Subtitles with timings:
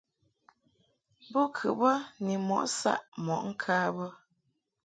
[1.31, 1.91] Bo kɨ bə
[2.23, 4.05] ni mɔʼ saʼ mɔʼ ŋka bə.